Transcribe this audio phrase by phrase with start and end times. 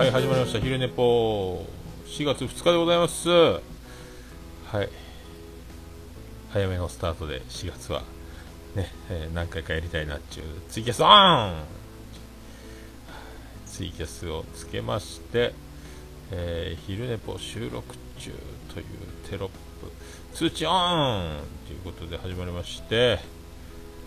[0.00, 0.58] はい始まりました。
[0.60, 1.62] 昼寝ぽ
[2.06, 3.28] 4月2日でございます。
[3.28, 3.58] は
[4.82, 4.88] い。
[6.54, 8.00] 早めのスタートで4月は。
[8.74, 10.44] ね、えー何回かやりたいなっちゅう。
[10.70, 11.64] ツイキャスオン！
[13.66, 15.52] ツイキャスをつけまして、
[16.30, 18.32] えー昼寝ぽ収録中
[18.72, 18.86] という
[19.28, 19.54] テロップ。
[20.34, 21.42] 通知オン！
[21.66, 23.18] ということで始まりまして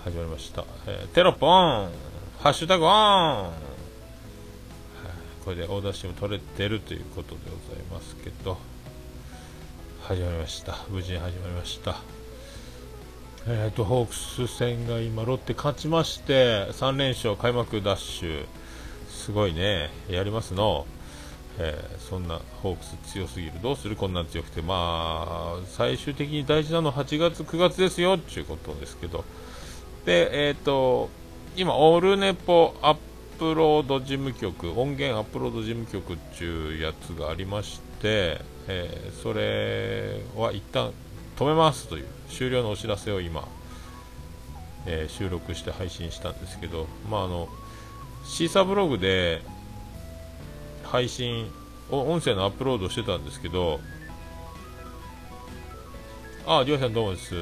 [0.04, 1.92] 始まりました、えーテロップオン！
[2.40, 3.73] ハッシュタグオン！
[5.44, 8.58] これでオーダーしても取れてるということでございますけど
[10.04, 10.78] 始まりました。
[10.90, 11.98] 無事に始まりました。
[13.48, 18.46] えーとホークス戦が今ロッテ勝ちまして3連勝開幕ダッシュ。
[19.10, 19.90] すごいね。
[20.10, 20.86] やりますの。
[21.58, 23.54] えーそんなホークス強すぎる。
[23.62, 23.96] どうする？
[23.96, 24.62] こんなん強くて。
[24.62, 28.16] まあ最終的に大事なのは8月9月ですよ。
[28.16, 29.24] っていうことですけど。
[30.06, 31.10] でえっ、と
[31.56, 32.98] 今オルネポアッ
[33.44, 40.94] プロード事務局音源アップロード事務局っていうやつがありまして、えーそれは一旦
[41.36, 43.46] 止めますという終了のお知らせを今、
[44.86, 47.50] えー収録して配信したんですけどまああの
[48.24, 49.42] シーサーブログで
[50.86, 51.52] 配信
[51.92, 53.82] 音声のアップロードしてたんですけど
[56.48, 57.36] ああ、りょうさんどうもです。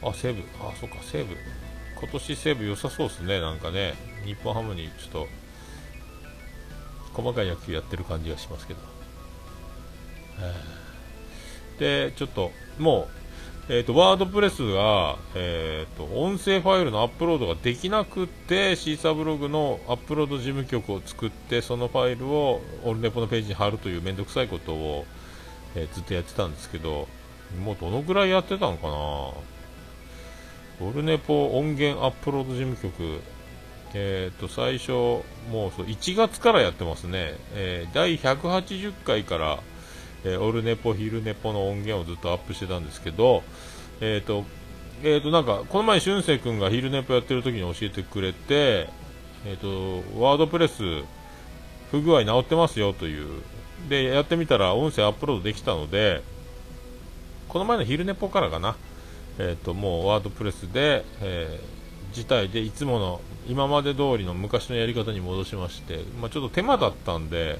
[0.00, 1.34] あ西武あそっか西武
[2.00, 3.40] 今年西武良さそうですね。
[3.40, 5.26] なんかね日本ハムにちょっと
[7.14, 8.80] 細かい野球やってる感じがしますけど、
[11.78, 13.18] えでちょっともう
[13.70, 25.04] えー、とワードプレスが、えー、と音声ファイルのアップロードができなくてシーサーブログのアップロード事務局を作ってそのファイルをオルネポのページに貼るというめんどくさいことを、
[25.74, 27.08] えーずっとやってたんですけど
[27.62, 29.57] もうどのぐらいやってたのかな。
[30.80, 33.20] オルネポ音源アップロード事務局。
[33.94, 39.60] えー、と最初もうそう1月からやってますね、えー第180回から
[40.24, 43.42] えーオルネポ、昼ネポの音源をずっとアップしてたんですけど、
[44.00, 44.44] えっ、と、
[45.02, 48.88] えっ、と、なんか、この前、俊く君が昼ネポやってる時に教えてくれて、
[49.46, 50.82] えっ、と、ワードプレス、
[51.90, 53.42] 不具合治ってますよという、
[53.88, 56.22] で、やってみたら音声アップロードできたので、
[57.48, 58.76] この前の昼ネポからかな、
[59.38, 61.78] えっ、と、もうワードプレスで、えー
[62.08, 67.58] 自体でいつもの今まで通りの昔のやり方に戻しまして、まあ、ちょっと手間だったんで、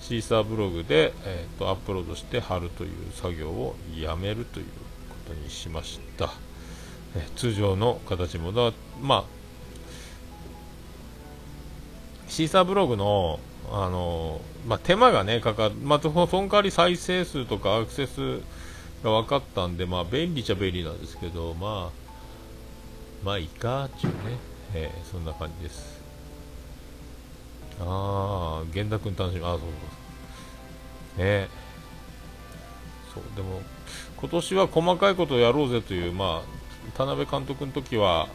[0.00, 6.32] シーサーブログで、えー、とアップロードして貼るという作業をやめるということにしました、
[7.14, 9.24] えー通常の形もだまあ
[12.28, 13.38] シーサーブログの
[13.70, 18.40] あのまあ、手間がねかかる、まあ、その代わり再生数とかアクセス
[19.02, 22.02] が分かったんで、まあ、便利っちゃ便利なんですけどまあ
[23.24, 24.18] まあいいかっていうね、
[24.74, 26.00] えーそんな感じです。
[27.80, 29.44] ああ源田君楽しみ。
[29.44, 29.70] あそうそう
[31.16, 31.24] そう。
[31.24, 31.48] ね
[33.14, 33.62] そうでも
[34.16, 38.28] 今年は細かいことをやろうぜというまあ田辺監督の時は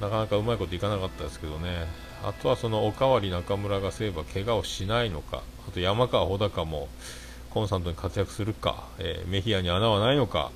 [0.00, 1.86] なかなかうまいこといかなかったですけどね。
[2.24, 6.88] あとはそのおかわり中村がすれば怪我をしないのかあと山川穂高も
[7.54, 10.50] コンスタントに活躍するか、えーメヒアに穴はないのか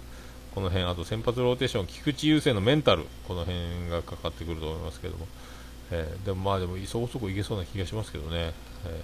[0.54, 5.28] この辺あと先発ローテーション菊池雄星のメンタルこの辺がかかってくると思いますけども
[5.92, 8.53] えーでもまあでもそこそこいけそうな気がしますけどね、
[8.84, 9.00] え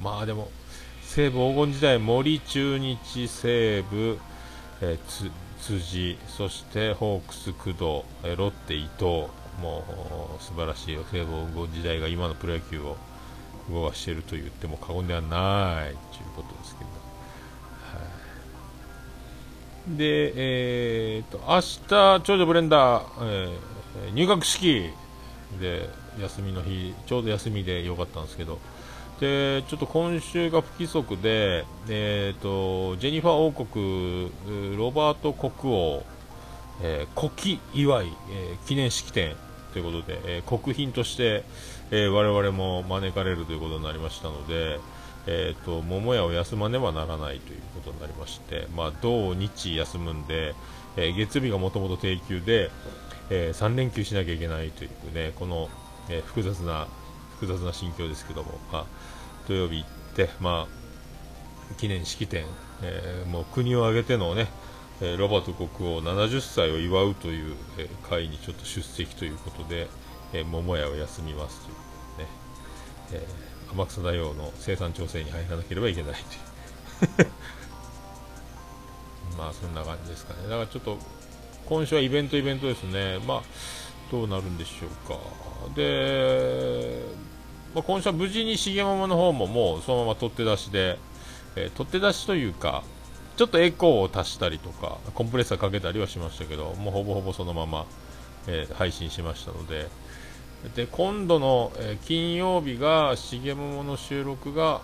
[0.00, 0.48] ーまあでも
[1.02, 4.18] 西武黄金時代森中日西武、
[4.80, 5.30] えー
[5.62, 9.28] 辻そしてホークス工藤、えロッテ伊藤
[9.60, 9.84] も
[10.40, 12.96] う素晴らしい西武黄金時代が今のプロ野球を。
[13.70, 15.96] 動かしていると言っても過言ではないという
[16.36, 18.04] ことですけど、は
[19.94, 19.96] い。
[19.96, 20.32] で、
[21.16, 23.72] えー、と明日、長女ブレンダー、えー
[24.14, 24.88] 入学式
[25.60, 28.58] で休みの日、ちょうど休みでよかったんですけど、
[29.20, 36.02] でちょっと今週が不規則で、えー、とジェニファー王国、ロバート国王、
[36.82, 39.36] えー、国旗祝い、えー記念式典
[39.74, 41.44] ということで、えー国賓として、
[41.92, 44.80] えー我々も招かれるということになりましたので、
[45.26, 50.54] えー、と桃屋を休まねばならないということになりまして、まあ、土日休むんで、
[50.96, 52.70] えー月日がもともと定休で、
[53.28, 55.68] え3連休しなきゃいけないというねこの、
[56.08, 56.88] えー複雑な
[57.38, 58.86] 複雑な心境ですけども、まあ、
[59.46, 62.46] 土曜日行って、まあ、記念式典、
[62.82, 64.48] えもう国を挙げてのね、
[65.18, 67.56] ロバート国王70歳を祝うという、
[68.08, 69.88] 会にちょっと出席ということで、
[70.32, 71.80] えー桃屋を休みますというこ
[72.16, 72.30] とでね、
[73.12, 76.18] えー天草大王の生産調整に入らなければいけないと
[77.22, 77.30] いう。
[79.38, 80.42] まあそんな感じですかね。
[80.42, 80.98] だからちょっと
[81.66, 83.18] 今週はイベントイベントですね。
[83.26, 83.42] まあ
[84.10, 85.18] どうなるんでしょうか。
[85.74, 87.00] で
[87.74, 90.98] まあ、今週は無事に重桃の方ももうそのまま取って出しで、
[91.56, 92.84] えー、取って出しというか、
[93.38, 97.86] ちょっとエコーを足したりとか、コンプレッサーかけたりはしましたけど、もうほぼほぼそのまま、
[98.46, 99.88] えー、配信しましたので、
[100.76, 104.80] で今度の、えー、金曜日が重桃の収録が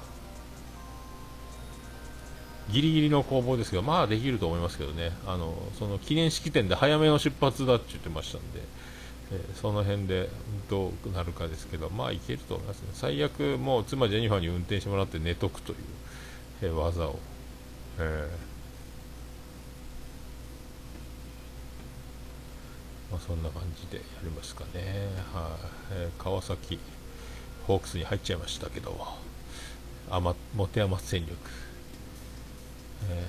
[2.71, 8.61] ギリギリの攻防ですけど、まあできると思いますけどね、あのその記念式典で早めの出発だって言ってましたんで、
[9.33, 10.29] えー、その辺で
[10.69, 15.79] どうなるかですけど、まあいけると思いますね、最悪、もう妻ジェニファーに運転してもらって寝とくという、
[16.63, 17.19] えー、技を。
[17.99, 18.58] えー
[23.11, 25.57] まあ、そんな感じでやりますかね、は
[25.93, 26.79] えー、川崎
[27.67, 28.99] ホークスに入っちゃいましたけど、
[30.11, 31.35] あま、持て余す戦力、
[33.11, 33.27] え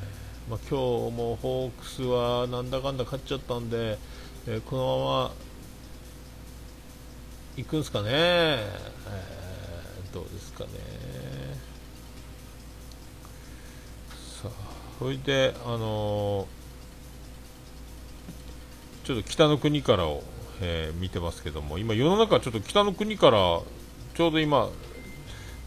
[0.47, 3.97] ー、まあ、今日もホークスはなんだかんだ勝っちゃったんで、
[4.47, 5.31] えー、このまま
[7.55, 10.69] 行くんですかね、えー、どうですかね。
[14.41, 14.51] さあ
[14.99, 16.58] それで、あのー
[19.09, 20.21] ちょっと北の国からを、
[20.61, 23.39] えー、見てますけども、今、世の中、ちょっと北の国から、
[24.13, 24.69] ちょうど今、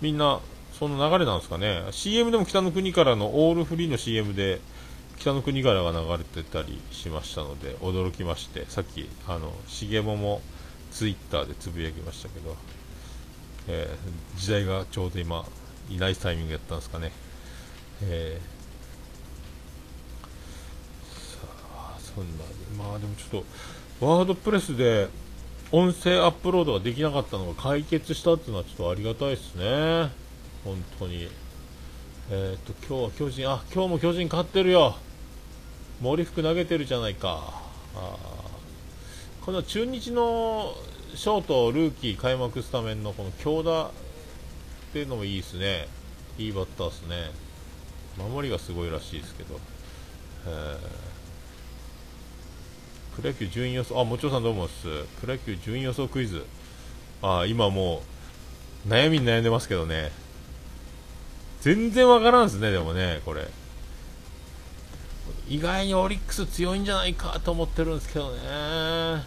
[0.01, 0.39] みんな、
[0.79, 4.61] その流れなんですかね、CM でも北の国からのオールフリーの CM で、
[5.19, 10.41] 北の国からが流れてたりしましたので、驚きまして、さっき、あの、重桃も
[10.93, 12.55] ツイッターでつぶやきましたけど、
[13.67, 15.45] えー、時代がちょうど今、
[15.91, 17.11] いないタイミングやったんですかね。
[18.03, 18.52] えー
[22.15, 22.45] そんな
[22.91, 23.43] まあでもちょっ
[24.01, 25.09] とワードプレスで
[25.71, 30.11] 音声アップロードができなかったのが解決したっていうのはちょっとありがたいですね。
[30.65, 31.29] 本当に。
[32.31, 34.97] えっ、と今日は巨人あ今日も巨人勝ってるよ。
[36.01, 37.63] 森福投げてるじゃないか。
[37.97, 38.17] あ
[39.41, 40.75] この中日の
[41.15, 43.91] ショートルーキー開幕スタメンのこの強打っ
[44.93, 45.89] ていうのもいいですね。
[46.39, 47.31] いいバッターですね。
[48.19, 49.59] 守りがすごいらしいですけど、
[50.47, 51.12] えー
[53.17, 54.83] プロ野球順位予想、あ、もちろさんどうもです。
[55.21, 56.45] プロ野球順位予想クイズ。
[57.21, 58.03] あ、今も
[58.87, 60.11] う、悩みに悩んでますけどね。
[61.61, 63.47] 全然わからんですね、でもね、これ。
[65.47, 69.25] 意外にオリックス強いんじゃないかと思ってるんですけどね。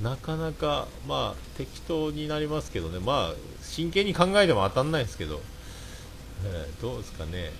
[0.00, 3.00] なかなか、まあ、適当になりますけどね。
[3.00, 5.40] まあ、真剣に考えても当たんないですけど。
[6.44, 7.52] えー、どうですかね。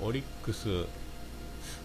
[0.00, 0.86] オリックス、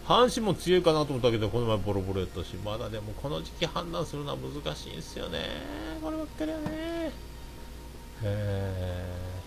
[0.06, 5.40] 阪神も強いかなと思ったけど、この前ボロボロやったし、まだでもこの時期判断するのは難しいんですよね。
[6.02, 7.12] こればっかりはね。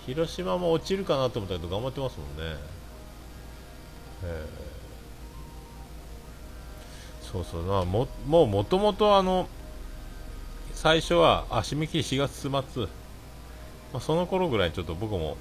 [0.07, 2.57] 広島も落ちるかなと思ったけど、頑張ってますもんね。
[7.21, 9.49] そうそう、まあ、ももうもともとあの、
[10.73, 12.59] 最初は、あ、締め切り4月末、ま
[13.95, 15.37] あ、その頃ぐらいちょっと僕も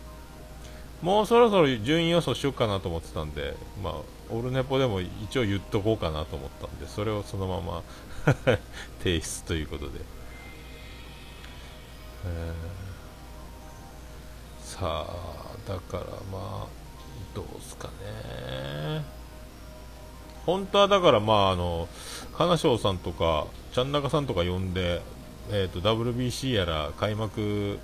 [1.01, 3.93] もうそろそろ順位予想しようかなと思ってたんで、まあ、
[4.29, 7.83] オルネポでも一応言っとこうかなと思ったんで、それをそのまま
[9.03, 9.99] 提出ということで。
[12.27, 16.67] えー、さあ、だからまあ、
[17.35, 19.03] どうすかね。
[20.45, 21.87] 本当はだからまあ、あの、
[22.37, 25.01] 金賞さんとか、ちゃん中さんとか呼んで、
[25.51, 27.79] えっ、ー、と、WBC やら開幕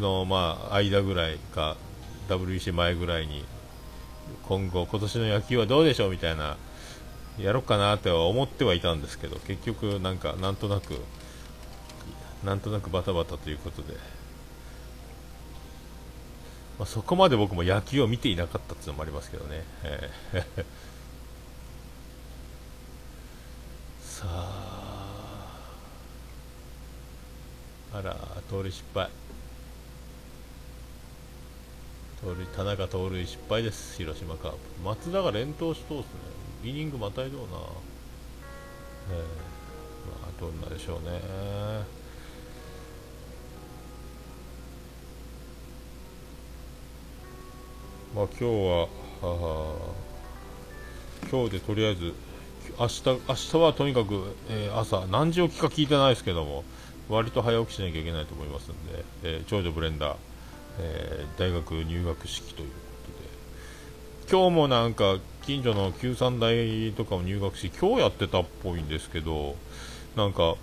[0.00, 1.76] のまあ、間ぐらいか、
[2.28, 3.44] WBC 前ぐらいに
[4.48, 6.56] 今後、今年の野球はどうでしょうみたいな
[7.38, 10.94] やろうかなって思ってはいたんですけど結局、なんかなんとなく
[12.44, 13.94] なんとなくバタバタということで、
[16.78, 19.64] まあ、そこまで僕も野球を見ていなかったっていうのもありますけどね。
[19.82, 20.44] えー、
[24.02, 24.86] さあ。
[27.94, 28.14] あら
[28.50, 29.08] 通り失敗。
[32.34, 33.96] 塁田中盗塁失敗です。
[33.98, 34.58] 広島カープ。
[34.84, 36.70] 松田が連投しとうすね。
[36.70, 37.46] イニングまたいどうな、
[39.12, 39.18] えー、
[40.22, 41.20] まあどんなでしょうね。
[48.14, 48.88] まあ今日は
[51.30, 52.14] 今日でとりあえず
[52.78, 56.64] 明日明日はとにかく、えー、朝何時起きか聞いてないですけども
[57.08, 60.35] 割と早起きしなきゃいけないと思いますんで、えー、長女ブレンダー。
[60.78, 62.74] えー、大学入学式というこ
[64.26, 64.38] とで。
[64.38, 69.54] 今日もなんか近所の九三大とかも入学式今日やってたっぽいんですけど
[70.16, 70.56] なんか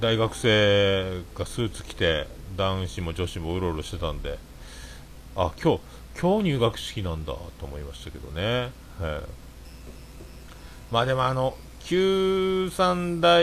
[0.00, 2.26] 大学生がスーツ着て
[2.56, 4.38] 男子も女子もうろうろしてたんで
[5.36, 5.80] あ今日
[6.20, 13.40] 今日入学式なんだと思いましたけどね、はい、まあでもあの旧三大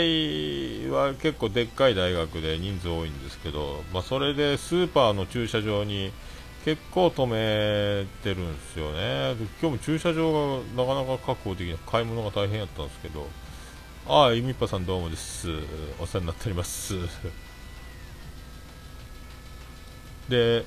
[0.89, 6.11] は結構でっかい大学で人数多いんですけど、まあ、それでスーパーの駐車場に
[6.65, 9.35] 結構止めてるんですよね。
[9.61, 11.79] 今日も駐車場がなかなか確保できない。
[11.85, 13.27] 買い物が大変やったんですけど。
[14.07, 15.49] ああ、ゆみっぱさんどうもです。
[15.99, 16.95] お世話になっております。
[20.29, 20.65] で、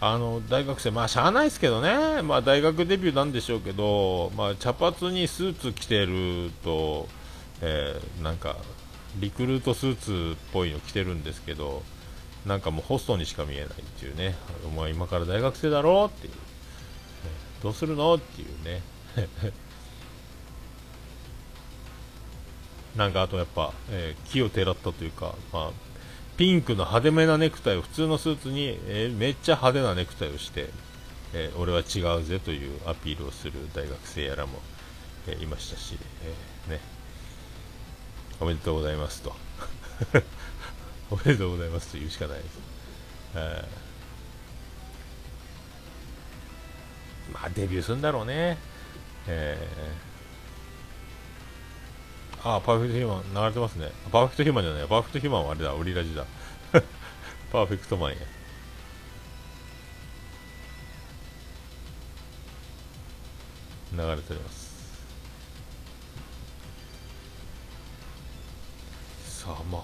[0.00, 2.22] あの、大学生、まあ、しゃあないですけどね。
[2.22, 7.08] まあ、大学デビューなんでしょうけど、まあ、茶髪にスーツ着てると、
[7.62, 8.56] えー、なんか、
[9.18, 11.82] リクルートスーツっぽいの着てるんですけど、
[12.44, 14.34] なんかもうホストにしか見えないっていうね、
[14.66, 16.32] お前今から大学生だろっていう、
[17.62, 18.82] どうするのっていうね。
[22.94, 25.85] なんかあとやっぱ、えー、木をてらったというか、まあ、
[26.36, 30.68] ピンクの派手めなネクタイを普通のスーツに、えー、めっちゃ派手なネクタイをして、
[31.32, 34.60] えー、俺は違うぜというアピールをする大学生やらも、
[35.28, 35.98] えいましたし、
[36.68, 36.80] えね、
[38.38, 39.34] おめでとうございますと。
[41.10, 42.58] おめでとうございますと言うしかないです。
[43.34, 43.68] え、
[47.32, 48.58] まあ、デビューするんだろうね。
[49.26, 50.05] えー、
[52.54, 53.90] あ、パーフェクトヒューマン流れてますね。
[54.12, 54.86] パーフェクトヒューマンじゃない。
[54.86, 55.74] パーフェクトヒューマンはあれだ。
[55.74, 56.24] オリラジだ。
[57.50, 58.16] パーフェクトマンや。
[63.92, 64.66] 流れております。
[69.24, 69.82] さあ、まあ、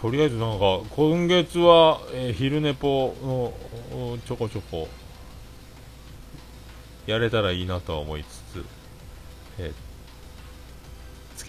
[0.00, 4.88] とりあえずなんか今月は、えー、昼寝ぽのちょこちょこ
[7.06, 8.64] やれたらいいなとは思いつつ、
[9.58, 9.89] えー、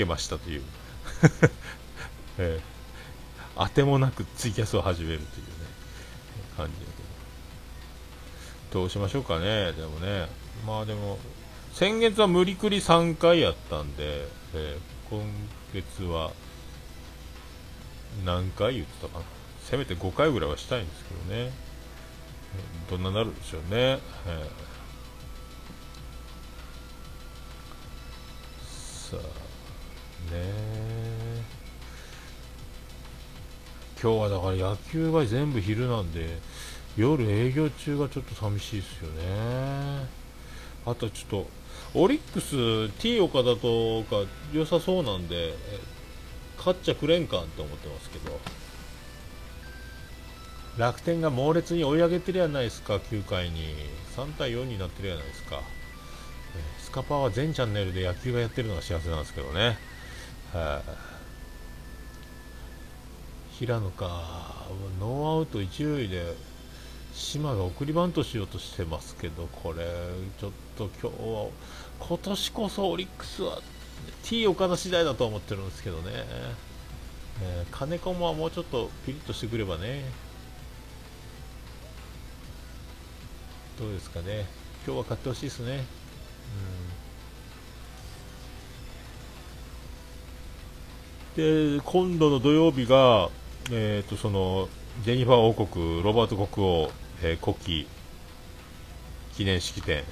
[0.01, 0.63] けましたという、
[2.37, 5.51] えー、当てもなくツイキャスを始めるというね。
[6.57, 6.73] 感じ
[8.71, 9.73] どうしましょうかね。
[9.73, 10.27] でもね。
[10.65, 11.19] まあでも
[11.73, 15.23] 先月は無理くり3回やったんで、えー、今
[15.73, 16.31] 月は
[18.25, 19.25] 何回言ってたかな。
[19.61, 21.51] せめて5回ぐらいはしたいんですけどね。
[22.89, 29.17] どんななるでしょうね、えー、さあ。
[29.17, 29.50] ね
[34.01, 36.39] 今日はだから野球が全部昼なんで
[36.97, 40.07] 夜営業中がちょっと寂しいですよね。
[40.85, 41.47] あとちょっと
[41.93, 45.53] オリックス T 岡田とか良さそうなんで
[46.57, 48.39] 勝っちゃくれんかんと思ってますけど。
[50.77, 53.75] 楽天が猛烈に追い上げてるやないですか9回に。
[54.15, 55.61] 3対4になってるやないですか。
[56.79, 59.77] スカパーは全チャンネルで野球がやってるのが幸せなんですけどね、
[60.53, 60.81] はあ、
[63.51, 64.05] 平野か
[64.99, 66.35] ノーアウト1塁で
[67.13, 69.85] 島が送りバントしようとしてますけどこれ
[70.39, 71.49] ちょっと今日は
[71.99, 73.59] 今年こそオリックスは
[74.23, 76.11] T 岡田次第だと思ってるんですけどね、
[77.43, 80.03] えー、金子ももうちょっとピリッとしてくればね。
[83.79, 84.45] どうですかね。
[84.85, 85.83] 今日は買ってほしいですね、うん、
[91.35, 93.29] で今度の土曜日が、
[93.71, 94.67] えーと、その
[95.03, 96.91] ジェニファー王国ロバート国王、
[97.23, 97.89] えー、国旗
[99.35, 100.03] 記念式典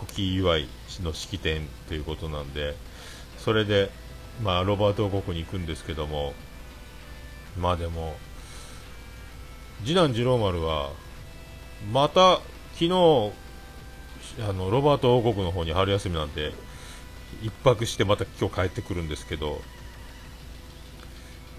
[0.00, 0.68] 国旗祝い
[1.02, 2.74] の式典ということなんで、
[3.38, 3.90] それで、
[4.42, 6.32] まあ、ロバート王国に行くんですけども、
[7.58, 8.16] まあでも、
[9.84, 10.90] 次男次郎丸は、
[11.92, 12.36] また
[12.74, 13.32] 昨日、
[14.48, 16.52] あのロバート王国の方に春休みなんで、
[17.42, 19.60] 1泊してまた今日帰ってくるんですけど、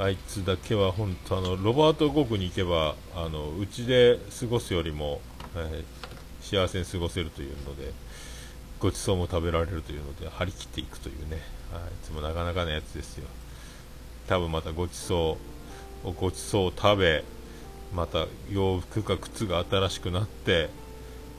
[0.02, 5.22] あいつだけは本当あのロバート王国に行けばあのうちで過ごすよりも、
[5.56, 7.94] えー、幸せに過ごせるというので
[8.80, 11.38] ごちそうも食べられるというので張り切っていくというね。
[11.72, 13.28] はい、いつもなかなかのやつですよ。
[14.28, 15.38] 多分またごちそ
[16.04, 17.24] うごちそうを食べ
[17.94, 20.70] また洋服か靴が新しくなって、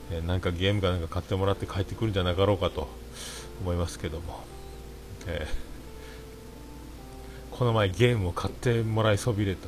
[0.09, 2.87] え、なんかゲームかなんか買ってもらって帰ってくるんじゃなかろうかと
[3.61, 4.45] 思いますけども、
[5.27, 5.72] えー、
[7.57, 9.67] この前ゲームを買ってもらいそびれた。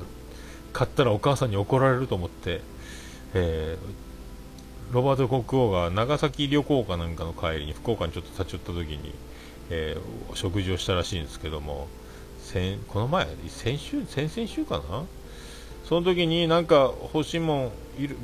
[0.73, 2.61] 買ったらお母さんに怒られると思って、
[3.33, 9.13] えー、ロバート国王が長崎旅行かなんかの帰りに福岡にちょっと立ち寄った時に
[9.71, 11.87] えー、食事をしたらしいんですけども
[12.43, 15.05] 先この前先週先々週かな？
[15.85, 17.71] その時になんか欲しいもん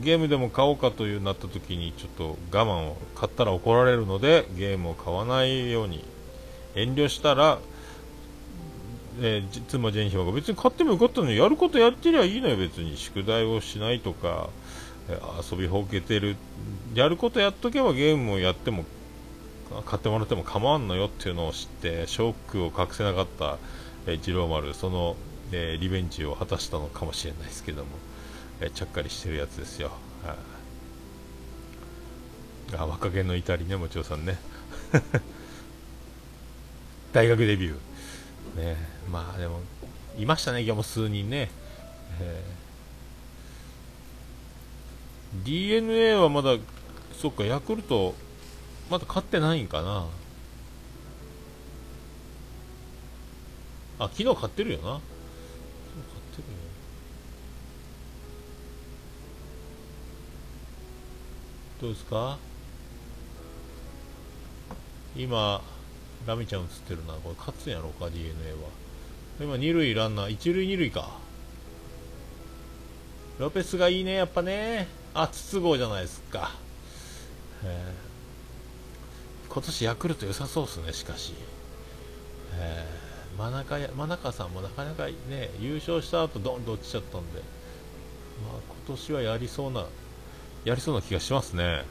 [0.03, 6.05] ゲームでも買おうかというなった時にちょっと我慢を買ったら怒られるのでゲームを買わないように
[6.75, 7.57] 遠慮したら、
[9.23, 14.49] えー、妻ジェニファーが別に買ってもよかったのにやることやってりゃいいのよ別に宿題をしないとか、
[15.09, 16.35] えー、遊びほうけてる
[16.95, 18.83] やることやっとけばゲームをやっても
[19.85, 23.57] 買ってもらっても構わんのよっていうのを知ってショックを隠せなかった、
[24.07, 25.15] えー、二郎丸その、
[25.51, 27.89] えー、リベンジを果たしたのかもしれないですけども、
[28.59, 29.91] えー、ちゃっかりしてるやつですよ。
[32.77, 34.37] あ若気の至りねもちろさんね。
[37.13, 37.90] 大学デビュー。
[38.55, 38.75] ね。
[39.11, 39.59] まあでも
[40.17, 41.49] いましたね今日も数人ね、
[42.19, 46.57] えー、d n a はまだ
[47.13, 48.15] そっかヤクルト
[48.89, 50.07] まだ勝ってないんかな。
[53.99, 54.99] あ昨日勝ってるよな。
[61.79, 62.37] どうですか？
[65.15, 65.63] 今
[66.25, 68.69] ラミちゃん映ってるなこれ勝つんやろうか d n a は。
[69.39, 71.17] 今二塁ランナー一塁二塁か。
[73.39, 74.87] ロペスがいいねやっぱね。
[75.13, 76.51] あ筒香じゃないですか。
[77.63, 77.93] え、
[79.49, 81.33] 今年ヤクルト良さそうですね、しかし、
[82.55, 82.85] え、
[83.37, 85.13] 真中や真中さんもなかなかね。
[85.59, 89.85] 優勝した後どんどん落ちちゃったんで、まあ、今年はやりそうな
[90.63, 91.83] やりそうな気がしますね。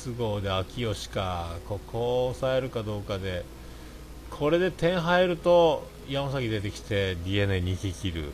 [0.00, 3.44] 筒香で秋吉か、ここを抑えるかどうかで、
[4.30, 8.32] これで点入ると山崎出てきて d n a 逃げ切る。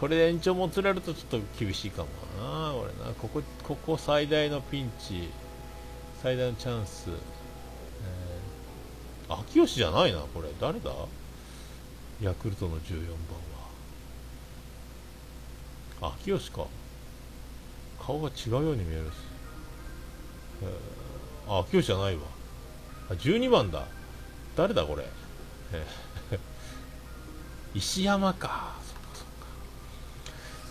[0.00, 2.08] これで延長もつれるとちょっと厳しいかも
[2.42, 5.28] な、俺な、ここここ最大のピンチ、
[6.20, 10.90] 最大のチャンス、えー、秋吉じゃないな、これ、誰だ？
[12.20, 13.16] ヤクルトの14番
[16.00, 16.12] は。
[16.16, 16.66] 秋吉か。
[18.04, 19.31] 顔が違うように見えるし。
[20.62, 22.22] えー、あ、秋吉じゃないわ。
[23.10, 23.84] あ、12番だ。
[24.56, 25.04] 誰だ、これ？
[25.72, 26.38] えー、
[27.74, 28.72] 石山か。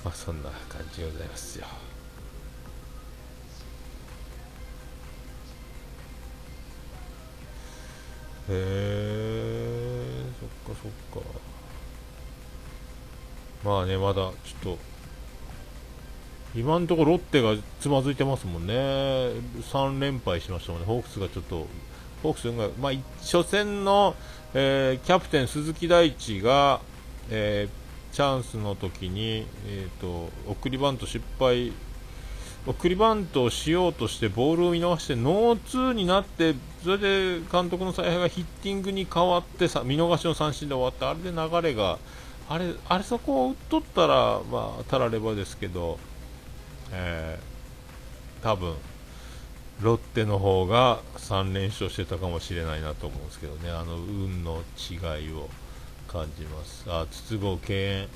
[0.04, 1.66] まあそんな感じでございますよ
[8.50, 10.26] へえ
[10.66, 11.30] そっかそっか
[13.64, 14.32] まあねまだちょっ
[14.64, 14.78] と
[16.56, 18.74] 今のところロッテがつまずいてますもんね。
[18.74, 20.88] 3連敗しましたもんね。
[20.88, 21.68] ホークスがちょっと
[22.24, 24.16] ホークスが、まあ、初戦の、
[24.54, 26.82] えー、キャプテン鈴木大地が、
[27.30, 31.72] えーチャンスの時に、えーと、送りバント失敗
[32.68, 41.98] 送りバントをしようとしてボールを見逃してノーツーになってそれで監督の采配がヒッティングに変わってさ見逃しの三振で終わってあれで流れが
[42.50, 45.98] あれあれそこを打っとったら、まあ、たらればですけど、
[46.92, 48.76] えー、多分
[49.82, 53.72] ロッテの方が3連勝してたかもしれないなと思うんですけどね。
[53.72, 55.50] あの運の違いを。
[56.12, 56.84] 感じます。
[56.88, 58.08] あ筒香敬遠、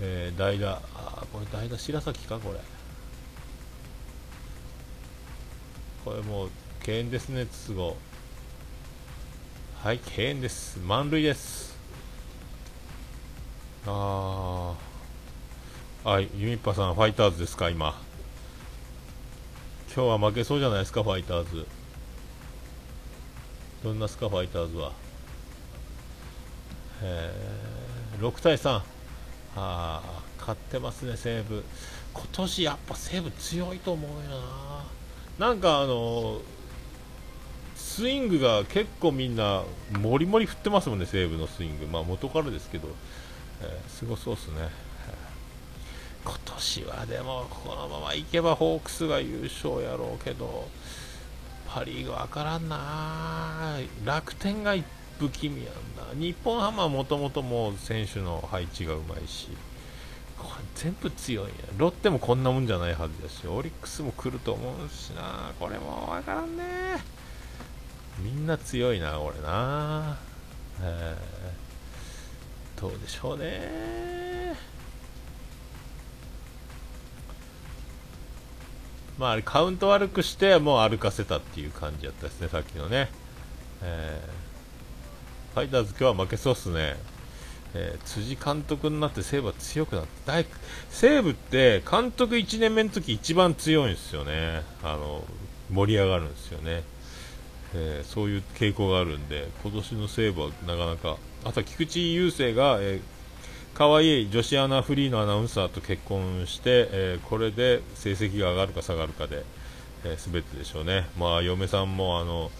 [0.00, 2.58] えー、代打あこれ代打白崎かこれ。
[6.04, 6.50] これもう
[6.82, 7.94] 敬遠ですね筒香。
[9.84, 10.80] はい敬遠です。
[10.80, 11.78] 満塁です。
[13.86, 14.89] ああ
[16.02, 17.94] はいユミッパさんファイターズですか今。
[19.94, 21.66] 今日は負けそうじゃないですかファイターズ。
[23.84, 24.92] どんなすかファイターズは。
[27.02, 28.80] えー、6対3
[29.56, 31.62] あ勝ってますね、西武
[32.14, 34.40] 今年やっぱ西武強いと思うよ
[35.38, 35.48] な。
[35.48, 36.40] なんかあの
[37.76, 42.88] スイングが結構みんなもりもり振ってますもんね、西武のスイング、まあ、元からですけど、
[43.60, 44.70] えー、すごそうですね、
[46.24, 50.68] 今年はでもこのままいけばホークスが優勝やろうけど、
[51.68, 54.74] パ・リーグ分からんな、楽天が
[55.18, 56.14] 不気味やんな。
[56.14, 59.48] 日本ハムはもともともう選手の配置がうまいし
[60.38, 61.54] これ全部強いんや。
[61.76, 65.52] ロッテもこんなもんじゃないはずだしオリックスも来ると思うしな。
[65.60, 66.64] これも分からんね。
[68.18, 70.18] みんな強いなこれな、
[70.82, 71.16] え、
[72.80, 74.29] どうでしょうね。
[79.20, 83.08] まあ、あれカウント悪くしてもう歩かせたっていう感じやったですね、さっきのね。
[83.82, 84.50] えー
[85.52, 86.96] ファイターズ今日は負けそうっすね。
[87.74, 90.46] えー、辻監督になって西武は強くなって
[90.90, 95.22] 西武って監督1年目の時一番強いんですよねあの
[95.70, 96.82] 盛り上がるんですよね、
[97.74, 103.00] えー、そういう傾向があるんで今年の西武はなかなかあとは菊池雄星が、えー、
[103.80, 109.42] 可愛い女子アナフリーのアナウンサーと結婚して、えー、これで成績が上がるか下がるかで、
[110.04, 112.50] えー、全てでしょうね、まあ、嫁さんもあの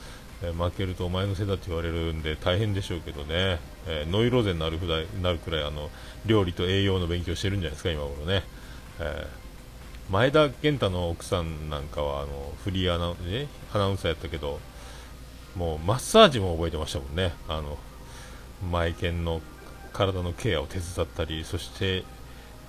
[0.42, 5.90] え負けるとお前のせいだって言われるんで大変でしょうけどね、え、ノイローゼになるくらいなるくらいあの
[6.24, 8.42] 料理と栄養の勉強してるんじゃないですか、今頃ね、
[8.98, 9.26] え、
[10.08, 14.58] 前田健太の奥さんなんかはあのフリーアナ,、ね、アナウンサーやったけど
[15.54, 17.34] もうマッサージも覚えてましたもんね。
[17.46, 17.76] あの
[18.72, 19.42] 前健の
[20.00, 22.04] 体のケアを手伝ったりそして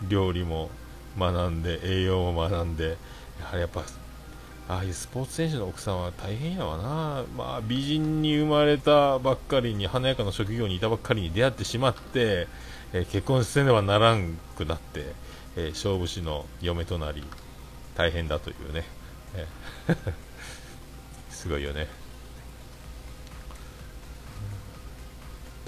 [0.10, 0.70] 料理も
[1.18, 2.98] 学んで栄養も学んで
[3.40, 3.84] やはりやっぱ
[4.68, 12.48] ああいうスポーツ選手の奥さんは大変やわな、まあ、美人に生まれたばっかりに華やかな職業にいたばっかりに出会ってしまって、
[12.92, 15.06] えー、結婚せねばならんくなって、
[15.56, 17.24] えー、勝負師の嫁となり
[17.96, 18.84] 大変だというね、
[19.36, 20.14] えー、
[21.32, 22.01] すごいよね。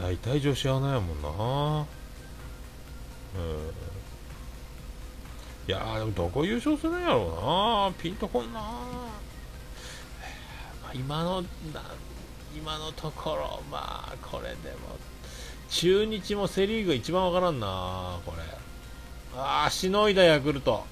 [0.03, 1.29] 大体女子アナやもんな。
[1.29, 1.31] う
[3.39, 3.43] ん。
[5.65, 7.93] いやーでもどこ優勝するんやろうな。
[8.03, 8.67] ピンとこんな、 ま
[10.89, 11.41] あ、今の
[12.53, 14.99] 今のところまあこれでも。
[15.69, 18.43] 中日もセ・リーグが一番わからんなこれ。
[19.37, 20.83] ああしのいだヤクルト。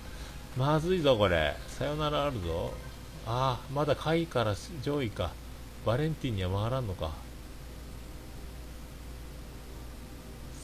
[0.55, 1.57] まずいぞこれ。
[1.67, 2.71] さよならあるぞ。
[3.27, 5.31] ああまだ下位から上位か。
[5.85, 7.11] バレンティンには回らんのか。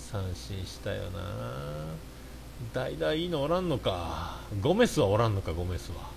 [0.09, 1.19] 三振したよな。
[2.73, 4.37] 代打いいのおらんのか。
[4.61, 6.09] ゴメスはおらんのかゴメスは。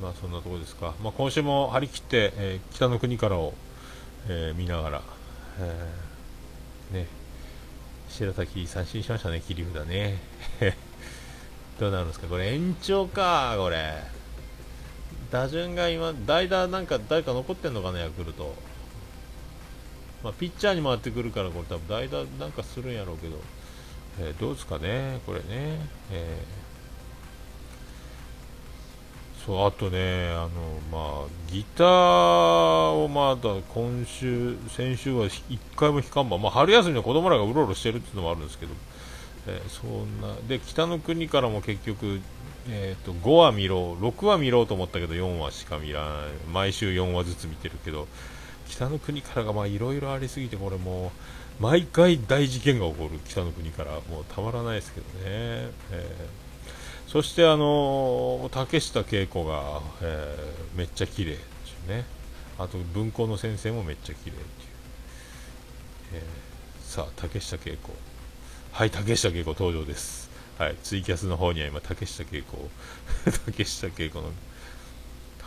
[0.00, 3.54] まあそんなところですか、まあ、今週も張り切って、えー、北の国からを、
[4.28, 5.02] えー、見ながら、
[5.58, 7.06] えー、ね。
[8.08, 10.20] 白滝三振しましたね切り札ね。
[11.80, 12.28] どうなるんですか。
[12.28, 14.23] これ延長かこれ。
[15.34, 18.54] 打順が今代打なんか誰か残ってんのかなヤクルト。
[20.22, 23.38] まあ、ピッチャーに回ってくるから、これ多分代打なんかするんやろうけど、
[24.20, 25.44] えー、どうですかね、これね。
[26.12, 30.48] えー、そう、あとね、あの、
[30.92, 31.86] まあ、ギター
[33.04, 38.72] をまだ今週、先週は1回も弾かんば、まあ、春休みの子供らがうろうろしてるっていうのもあるんですけど、
[39.48, 42.20] えー、そんな、で、北の国からも結局、
[42.68, 46.12] えーと、5話見ろ、6話見ろうと思ったけど4話しか見らない、
[46.52, 48.08] 毎週4話ずつ見てるけど、
[48.68, 51.12] 北の国からがいろいろありすぎてこれも
[51.60, 53.92] う毎回大事件が起こる北の国から。
[54.10, 62.04] もうたまらないですけどね、えー、そしてあの竹下恵子が、えー、めっちゃ綺麗ですね。
[62.58, 64.44] あと文校の先生もめっちゃ綺麗っていう、
[66.14, 66.22] えー、
[66.82, 67.90] さあ竹下恵子。
[68.72, 70.30] はい竹下恵子登場です。
[70.58, 70.76] はい。
[70.82, 72.70] ツイキャスの方には今竹下恵子
[73.46, 74.30] 竹下恵子の。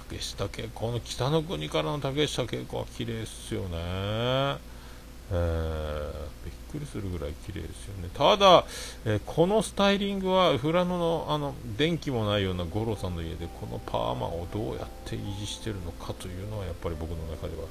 [0.09, 3.67] 竹下恵子の北の国からの竹下恵子は綺麗ですよね、
[5.31, 6.11] えー、
[6.45, 8.09] びっくりするぐらい綺麗ですよね。
[8.13, 8.65] ただ、
[9.05, 17.67] えー、このスタイリングは富良野のあの電気もないような五郎さんの家でこのパーマをどうやって維持してるのかというのはやっぱり僕の中では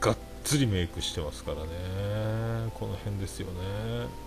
[0.00, 2.70] がっつりメイクしてますからね。
[2.74, 4.25] この辺ですよね。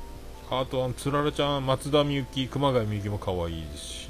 [0.52, 4.10] あとはつららちゃん松田美幸熊谷美幸も可愛いですし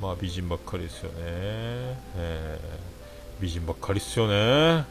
[0.00, 1.16] まあ美人ばっかりですよね、
[2.16, 4.84] えー、美人ばっかりですよね。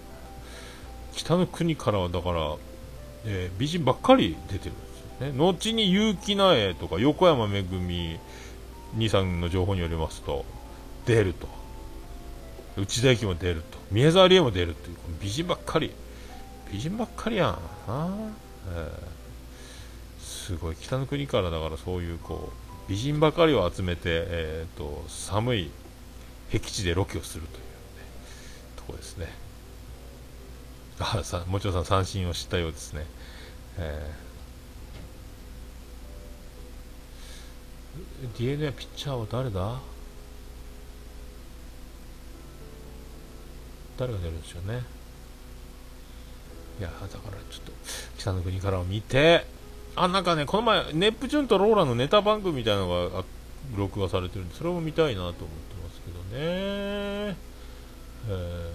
[1.13, 2.55] 北の国からはだから、
[3.25, 4.87] えー、美人ばっかり出てるんで
[5.19, 5.37] すよね。
[5.37, 8.19] 後に結城苗とか横山めぐみ
[8.95, 10.45] 兄さんの情報によりますと
[11.05, 11.47] 出ると。
[12.77, 13.77] 内田有紀も出ると。
[13.91, 15.91] 宮沢りえも出るという美人ばっかり。
[16.71, 17.59] 美人ばっかりやん。
[17.87, 18.09] あ、
[18.73, 19.24] えー、
[20.45, 20.75] すごい。
[20.75, 22.51] 北の国からだからそういうこ
[22.87, 25.71] う美人ばかりを集めて、えーと、寒い
[26.51, 27.67] 僻地でロケをするという、ね、
[28.75, 29.27] とこですね。
[30.99, 33.05] あさもちろんさん三振を知ったようですね、
[33.77, 39.79] えー、DNA ピッチャーは誰だ？
[43.97, 44.83] 誰が出るんでしょうね。
[46.79, 47.71] いやだからちょっと
[48.17, 49.45] 北の国からを見て
[49.95, 53.23] あ、なんかね、この前、ネプチューンとローラのネタ番組みたいなのが
[53.77, 55.43] 録画されてるんで、それも見たいなと思って
[55.83, 57.35] ますけどね。
[58.27, 58.71] え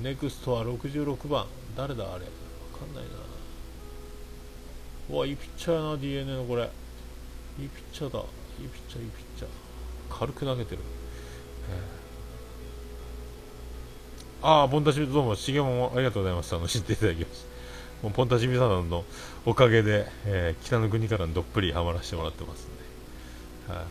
[0.00, 1.46] ー、ネクストは66番。
[1.76, 2.12] 誰だあれ？
[2.12, 2.18] わ
[2.78, 3.10] かんないな。
[5.10, 6.68] うわ、いいピッチャーやな、DNA のこれ。
[7.58, 8.18] いいピッチャーだ。
[8.18, 8.22] い
[8.64, 9.48] いピッチャー、いいピッチャー。
[10.18, 10.82] 軽く投げてる。
[11.70, 16.54] えー、ああ、ボンタシどうも、しげもありがとうございます。
[16.54, 17.55] あの、知っていただきました。
[18.02, 19.04] もうポンタジミサさんの
[19.44, 23.84] おかげで、えー、北の国からどっぷりハマらせてもらってますんで、はい、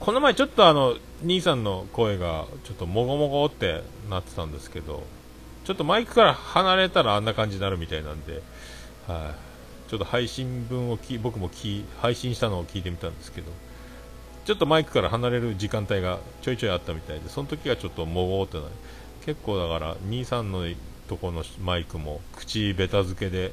[0.00, 5.02] この前ちょっとあの兄さんの声がちょっともごもごってなってたんですけど
[5.64, 8.42] ちょっとマイクから離れたらあんな感じになるみたいなんで、
[9.06, 9.34] は
[9.86, 13.50] い、ちょっと配信分をき僕もき配信したのを聞いてみたんですけど
[14.44, 18.64] ちょっとマイクから離れる時間帯がちょいちょいあったみたいでその時はちょっともごってな
[19.26, 20.66] 結構だから兄さんの
[21.08, 23.52] とこのマイクも口ベタ付けで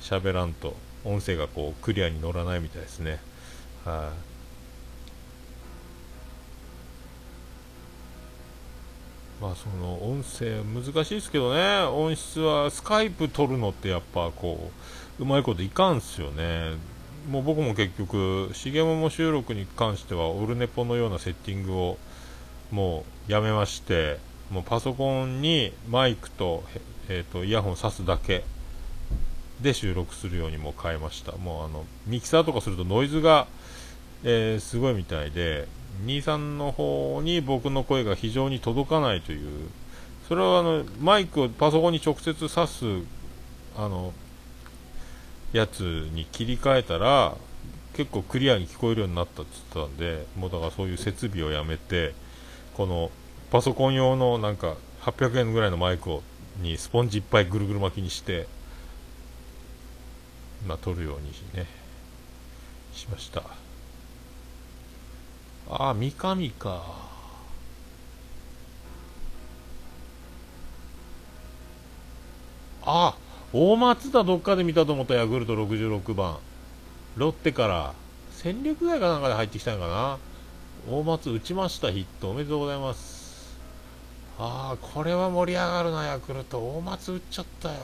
[0.00, 3.18] 喋らんと音声がこうクリアに乗らないみたいですね。
[3.84, 4.12] は
[9.40, 11.82] い、まあその音声難しいですけどね。
[11.84, 14.70] 音質はスカイプ撮るのってやっぱこ
[15.18, 16.76] ううまいこといかんすよね。
[17.28, 21.98] もう僕も結局重桃収録に関してはオルネポのようなセッティングを
[22.72, 24.18] もうやめまして
[24.50, 26.64] もうパソコンにマイクと,、
[27.08, 28.44] えーと、イヤホン挿すだけ
[29.60, 31.32] で収録するようにも変えました。
[31.32, 33.46] もうあのミキサーとかするとノイズが、
[34.24, 35.68] えー、すごいみたいで
[36.06, 39.68] 23の方に僕の声が非常に届かないという
[40.28, 43.06] それはあのマイクをパソコンに直接挿す
[43.76, 44.12] あの
[45.52, 45.80] やつ
[46.12, 47.36] に切り替えたら
[47.94, 52.14] 結構クリアに聞こえるようになったって言ってたんでもうだからそういう設備をやめて
[52.74, 53.10] この
[53.50, 56.22] パソコン用のなんか800円ぐらいのマイクを
[56.58, 58.46] にスポンジいっぱいぐるぐる巻きにして
[60.66, 61.66] まあ撮るようにね
[62.92, 63.42] しました。
[65.70, 66.82] ああ三上か。
[72.84, 73.16] あ
[73.52, 76.38] 大松田どっかで見たと思ったヤクルト66番
[77.16, 77.94] ロッテから。
[78.32, 80.18] 戦力外かなんかで入ってきたのかな。
[80.90, 82.30] 大松打ちましたヒット。
[82.30, 83.21] おめでとうございます。
[84.44, 86.58] ああこれは盛り上がるなヤクルト。
[86.58, 87.74] 大松打っちゃったよ。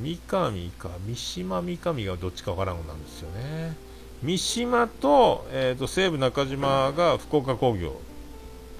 [0.00, 0.90] 三上か。
[1.06, 3.76] 三島三上がどっちかわからんなんですよね。
[4.24, 8.00] 三島と,、えーと、西武中島が福岡工業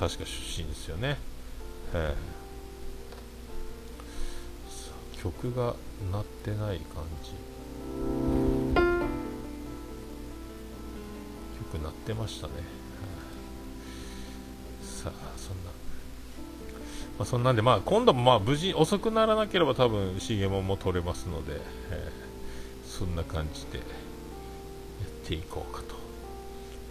[0.01, 1.19] 確か出身ですよね、
[1.95, 2.39] えー
[5.23, 5.75] 曲が
[6.13, 7.33] 鳴ってない感じ。
[11.73, 12.53] 曲鳴ってましたね、
[15.03, 15.71] さあそんな。
[17.19, 23.85] まあ、そんなんで、まあ、今度もまあ無事遅くならなければ多分重もも取れますので、えー、そんな感じでや
[25.07, 25.97] っていこうかと。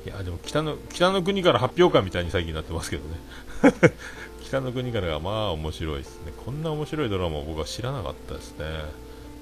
[0.06, 3.92] いやでも北の北の国から発表会みたいに最近なってますけどね。
[4.44, 6.32] 北の国からがまあ面白いですね。
[6.46, 8.66] こんな面白いドラマを僕は知らなかったですね。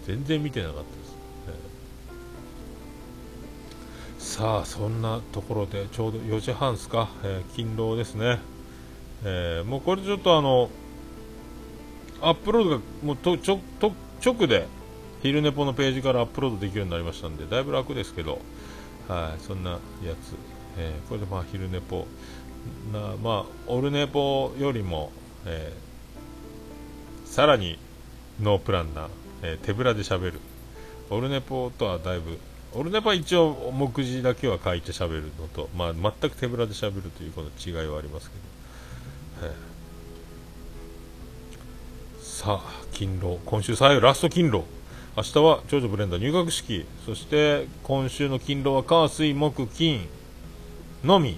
[0.06, 1.16] 全然見てなかったです
[4.36, 8.40] さあそんなところでちょうど4時半ですか、えー、勤労ですね、
[9.24, 10.70] えー、もうこれちょっとあの
[12.22, 14.68] アップロードがもうとちょと直で
[15.22, 18.40] 昼寝ぽのページからアップロードできるようになりましたんでだいぶ楽ですけど
[19.08, 20.36] はいそんなやつ、
[20.78, 22.06] えー、これでまあ昼寝ぽ。
[22.92, 25.12] なまあオルネポよりも、
[25.46, 27.78] えー、さらに
[28.42, 29.08] ノープランな、
[29.44, 30.40] えー、手ぶらで喋る。
[31.12, 32.40] オルネポとはだいぶ
[32.74, 38.42] オルネポは一応目次だけは書いて喋るのと、まあ、全く手ぶらで喋るというこの違いはありますけど、
[42.20, 43.40] さあ勤労。
[43.46, 44.66] 今週最後ラスト勤労。
[45.18, 46.86] 明日は長女ブレンダー入学式。
[47.06, 50.08] そして今週の勤労は火水木金。
[51.04, 51.38] のみ。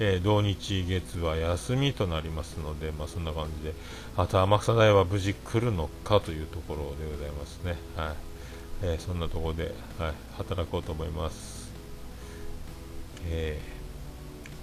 [0.00, 3.74] えー、土日月は休みとなりますので、まあ、そんな感じで、
[4.16, 7.76] あと天草大は無事来るのかというところでございますね。
[7.96, 8.14] はい。
[8.82, 11.72] えー、そんなところで、はい、働こうと思います。
[13.26, 13.60] え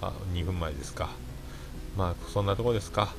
[0.00, 1.10] ー、あ、2分前ですか。
[1.96, 3.14] まあ、そんなところですか。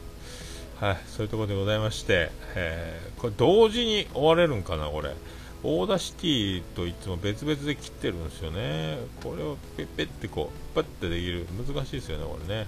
[0.80, 5.16] はい、そういうところでございまして、えー、これ同時に終われるんかな、これ。
[5.64, 9.00] Audacity といつも別々で切ってるんですよね。
[9.24, 11.48] これをペッペってこうパッてできる。
[11.58, 12.68] 難しいですよねこれね。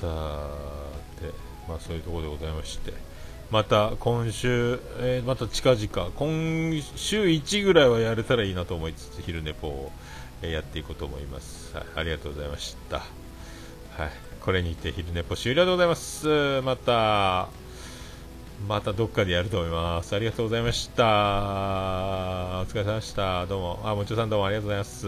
[0.00, 0.06] さ
[1.20, 1.32] て
[1.68, 2.94] まあそういうところでございまして。
[3.50, 9.92] また今週、えー、また近々今週1ぐらいはやれたらいいなと思いつつ昼寝ぽを、
[10.42, 13.06] やっていこうと思います、はい、ありがとうございましたはい
[14.40, 17.48] これにて昼寝ぽ終了でございますまた
[18.66, 20.16] またどっかでやると思います。
[20.16, 21.04] ありがとうございました。
[21.04, 21.06] お
[22.66, 23.46] 疲れ様でした。
[23.46, 23.80] どうも。
[23.84, 25.02] あ、もちろさんどうもありがとうございます。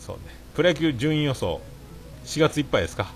[0.00, 0.22] そうね。
[0.54, 1.60] プロ野球順位予想、
[2.24, 3.12] 4月いっぱいですか。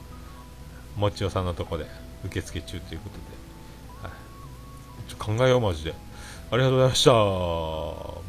[0.96, 1.87] もちろさんのとこで
[2.24, 3.22] 受付中ということで。
[4.09, 5.92] はい、ちょ考えよう、マジで。
[6.50, 7.12] ありがとうございました。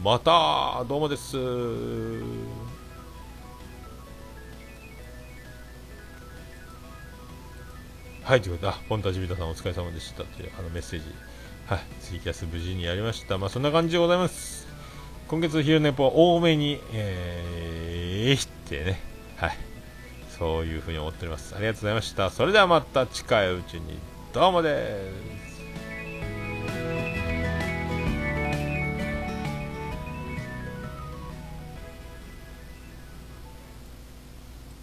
[0.03, 1.37] また、どうもです。
[8.29, 11.05] はい、ということで、あ、ポンタジビタさんお疲れ様でしたというあのメッセージ、
[11.65, 13.39] はい、ツイキャス無事にやりました。
[13.39, 14.67] まあ、そんな感じでございます。
[15.27, 18.99] 今月昼寝ぽは多めに、えー、ってね、
[19.37, 19.57] はい、
[20.37, 21.55] そういうふうに思っております。
[21.55, 22.29] ありがとうございました。
[22.29, 23.97] それではまた近いうちに、
[24.31, 25.38] どうもです。